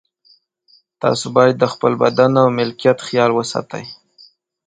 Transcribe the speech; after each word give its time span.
تاسو 1.01 1.25
باید 1.37 1.55
د 1.59 1.65
خپل 1.73 1.91
بدن 2.03 2.31
او 2.41 2.47
ملکیت 2.57 2.97
خیال 3.07 3.31
وساتئ. 3.33 3.85